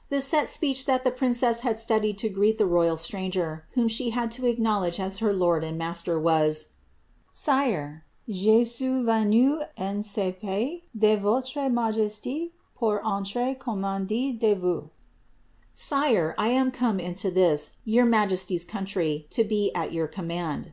'''The 0.10 0.20
set 0.20 0.48
speech 0.50 0.84
that 0.86 1.04
the 1.04 1.12
princess 1.12 1.60
had 1.60 1.78
studied 1.78 2.18
to 2.18 2.28
greet 2.28 2.58
the 2.58 2.66
royal 2.66 2.96
stranger, 2.96 3.66
whom 3.74 3.86
she 3.86 4.10
had 4.10 4.32
to 4.32 4.44
acknowledge 4.44 4.98
as 4.98 5.18
her 5.18 5.32
lord 5.32 5.62
and 5.62 5.78
master, 5.78 6.18
was, 6.18 6.64
^ 6.70 6.70
Sire 7.30 8.04
J 8.28 8.34
je 8.64 8.64
suis 8.64 9.04
venue 9.06 9.60
en 9.76 10.02
ce 10.02 10.32
pays 10.40 10.80
de 10.98 11.14
voire 11.14 11.70
majeste 11.70 12.50
pour 12.74 13.00
iire 13.00 13.60
commander 13.60 14.32
de 14.32 14.56
vou8,^ 14.56 14.82
^ 14.82 14.90
Sire, 15.72 16.34
I 16.36 16.48
am 16.48 16.72
come 16.72 16.98
into 16.98 17.30
this, 17.30 17.76
your 17.84 18.04
majesty's 18.06 18.64
country, 18.64 19.28
to 19.30 19.44
be 19.44 19.70
at 19.76 19.92
your 19.92 20.08
command." 20.08 20.72